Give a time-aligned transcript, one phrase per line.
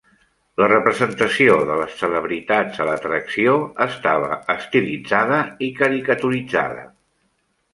[0.59, 3.53] La representació de les celebritats a l'atracció
[3.87, 6.89] estava estilitzada i caricaturitzada.